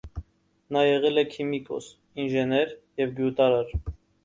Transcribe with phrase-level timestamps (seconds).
[0.77, 1.91] Նա եղել է քիմիկոս,
[2.25, 3.79] ինժեներ և գյուտարար։